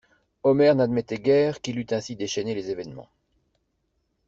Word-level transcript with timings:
Omer 0.43 0.73
n'admettait 0.73 1.19
guère 1.19 1.61
qu'il 1.61 1.77
eût 1.77 1.85
ainsi 1.91 2.15
déchaîné 2.15 2.55
les 2.55 2.71
événements. 2.71 3.11